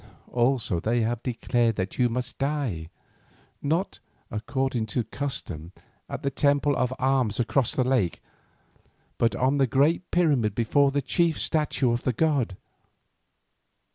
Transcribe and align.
Also 0.33 0.79
they 0.79 1.01
have 1.01 1.21
declared 1.21 1.75
that 1.75 1.99
you 1.99 2.09
must 2.09 2.39
die, 2.39 2.89
not, 3.61 3.99
according 4.31 4.87
to 4.87 5.03
custom, 5.03 5.73
at 6.09 6.23
the 6.23 6.31
Temple 6.31 6.75
of 6.75 6.91
Arms 6.97 7.39
across 7.39 7.75
the 7.75 7.83
lake, 7.83 8.19
but 9.19 9.35
on 9.35 9.59
the 9.59 9.67
great 9.67 10.09
pyramid 10.09 10.55
before 10.55 10.89
the 10.89 11.03
chief 11.03 11.37
statue 11.39 11.91
of 11.91 12.01
the 12.01 12.13
god. 12.13 12.57